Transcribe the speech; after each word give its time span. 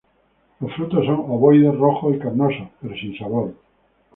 Los 0.61 0.73
frutos 0.73 1.05
son 1.05 1.19
ovoides, 1.19 1.77
rojos 1.77 2.15
y 2.15 2.17
carnosos 2.17 2.69
pero 2.81 2.95
sin 2.95 3.15
sabor. 3.19 3.53